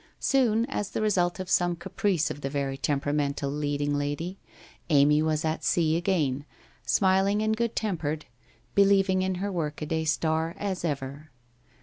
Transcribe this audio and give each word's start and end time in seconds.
Soon, 0.19 0.65
as 0.65 0.89
the 0.89 0.99
result 1.03 1.39
of 1.39 1.47
some 1.47 1.75
caprice 1.75 2.31
of 2.31 2.41
the 2.41 2.49
very 2.49 2.75
temperamental 2.75 3.51
leading 3.51 3.93
lady, 3.95 4.39
Amy 4.89 5.21
was 5.21 5.45
at 5.45 5.63
sea 5.63 5.95
again, 5.95 6.43
smiling 6.83 7.43
and 7.43 7.55
good 7.55 7.75
tempered, 7.75 8.25
be 8.73 8.83
lieving 8.83 9.21
in 9.21 9.35
her 9.35 9.51
workaday 9.51 10.03
star 10.05 10.55
as 10.57 10.83
ever. 10.83 11.29